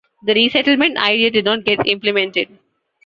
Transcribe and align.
The 0.23 0.33
resettlement 0.33 0.97
idea 0.97 1.29
did 1.29 1.45
not 1.45 1.63
get 1.63 1.85
implemented. 1.85 2.57